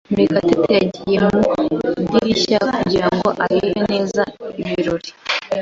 [0.11, 1.41] Murekatete yagiye mu
[2.01, 4.93] idirishya kugirango arebe neza ibibera.